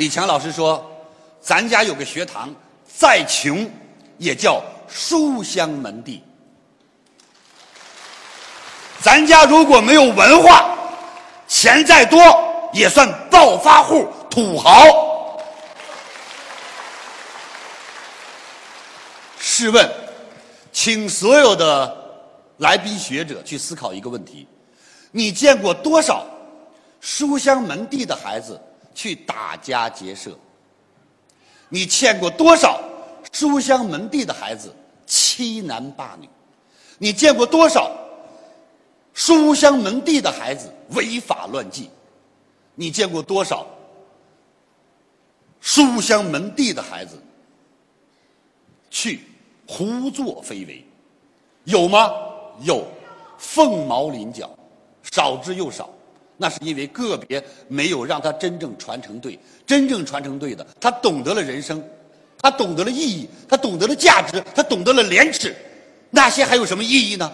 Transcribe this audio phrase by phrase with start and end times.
[0.00, 0.82] 李强老师说
[1.42, 2.48] ：“咱家有个学堂，
[2.86, 3.70] 再穷
[4.16, 6.24] 也叫书香门第。
[9.02, 10.74] 咱家如果没有文化，
[11.46, 12.18] 钱再多
[12.72, 15.38] 也算暴发户、土豪。
[19.38, 19.86] 试问，
[20.72, 21.94] 请所有的
[22.56, 24.48] 来宾学者去思考一个问题：
[25.10, 26.24] 你见过多少
[27.02, 28.58] 书香门第的孩子
[29.00, 30.38] 去打家劫舍？
[31.70, 32.78] 你见过多少
[33.32, 34.70] 书香门第的孩子
[35.06, 36.28] 欺男霸女？
[36.98, 37.90] 你见过多少
[39.14, 41.88] 书香门第的孩子违法乱纪？
[42.74, 43.66] 你见过多少
[45.62, 47.18] 书香门第的孩子
[48.90, 49.24] 去
[49.66, 50.84] 胡作非为？
[51.64, 52.12] 有吗？
[52.60, 52.86] 有，
[53.38, 54.50] 凤毛麟角，
[55.10, 55.88] 少之又少。
[56.42, 61.84] 那是因为个别没有让他真正传承对，真正传承对的，他懂得了人生，
[62.40, 65.54] 他懂得了意义，他懂得了价值，他懂得了廉耻，
[66.08, 67.30] 那些还有什么意义呢？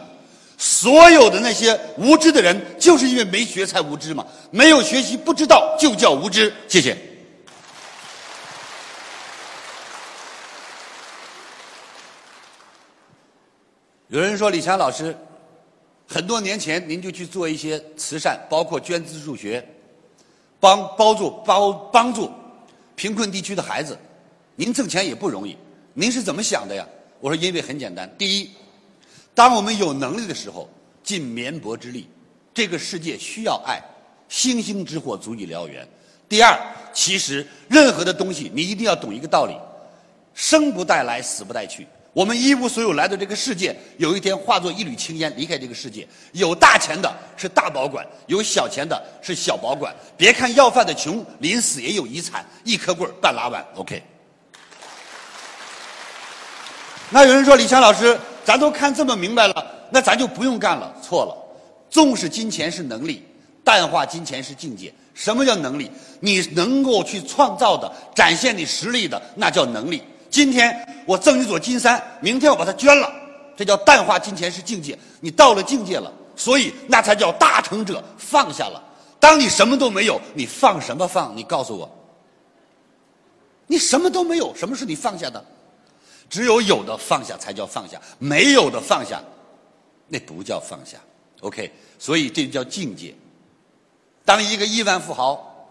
[0.58, 4.27] 所有的那些无知的人，就是因为没学才无知嘛。
[4.50, 6.52] 没有学习，不知道就叫无知。
[6.67, 6.98] 谢谢。
[14.08, 15.14] 有人说李强老师，
[16.06, 19.66] 很多年前您就去做一些慈善，包括捐资助学，
[20.60, 22.30] 帮帮助帮帮助
[22.94, 23.98] 贫困地区的孩子。
[24.54, 25.56] 您挣钱也不容易，
[25.92, 26.86] 您是怎么想的呀？
[27.20, 28.50] 我说，因为很简单，第一。
[29.34, 30.68] 当我们有能力的时候，
[31.02, 32.08] 尽绵薄之力。
[32.54, 33.82] 这个世界需要爱，
[34.28, 35.86] 星星之火足以燎原。
[36.28, 36.58] 第二，
[36.94, 39.54] 其实任何的东西，你一定要懂一个道理：
[40.34, 41.86] 生不带来，死不带去。
[42.17, 46.09] 我们一无所有来到这个世界，有一天化作一缕青烟离开这个世界。
[46.33, 49.95] 有大钱的是大保管，有小钱的是小保管。
[50.17, 53.62] 别看要饭的穷，临死也有遗产，一颗棍半拉碗。
[53.75, 54.03] OK。
[57.11, 58.19] 那有人说李强老师。
[58.47, 60.95] 咱都看这么明白了，那咱就不用干了。
[61.02, 61.36] 错了，
[61.90, 63.24] 重视金钱是能力，
[63.64, 64.95] 淡化金钱是境界。
[65.13, 65.90] 什么叫能力？
[66.20, 70.01] 你能够去创造的、展现你实力的，那叫能力。
[70.36, 73.11] 今天我赠你座金山，明天我把它捐了，
[73.57, 74.98] 这叫淡化金钱是境界。
[75.19, 78.83] 你到了境界了，所以那才叫大成者放下了。
[79.19, 81.35] 当你什么都没有，你放什么放？
[81.35, 81.91] 你告诉我，
[83.67, 85.42] 你什么都没有，什么是你放下的？
[86.29, 89.23] 只有有的放下才叫放下，没有的放下，
[90.07, 90.98] 那不叫放下。
[91.41, 93.14] OK，所以这叫境界。
[94.23, 95.67] 当一个亿万富豪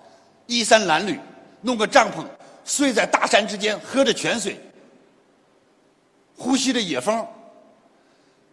[0.47, 1.19] 衣衫褴褛，
[1.61, 2.25] 弄个帐篷
[2.65, 4.59] 睡在大山之间，喝着泉水，
[6.35, 7.25] 呼吸着野风，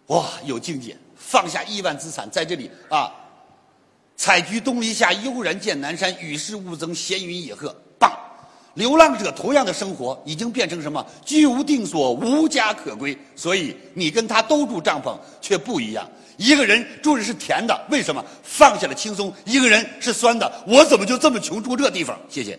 [0.08, 3.10] 哇，有境界，放下亿万资产在这里啊，
[4.16, 7.74] 采菊东篱下，悠然见南山，与世无争，闲云野鹤。
[7.98, 8.12] 棒
[8.74, 11.04] 流浪者同样的生活已经变成什么？
[11.24, 13.16] 居无定所，无家可归。
[13.34, 16.08] 所以你跟他都住帐篷，却不一样。
[16.36, 18.24] 一个人住的是甜的，为什么？
[18.42, 19.32] 放下了轻松。
[19.44, 22.18] 一个人是酸的，我怎么就这么穷住这地方？
[22.28, 22.58] 谢谢。